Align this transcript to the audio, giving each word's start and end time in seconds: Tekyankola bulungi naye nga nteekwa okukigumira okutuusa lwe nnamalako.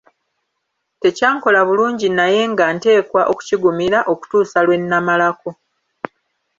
Tekyankola 1.01 1.59
bulungi 1.67 2.07
naye 2.17 2.41
nga 2.51 2.65
nteekwa 2.75 3.21
okukigumira 3.31 3.99
okutuusa 4.11 4.57
lwe 4.65 4.75
nnamalako. 4.81 5.49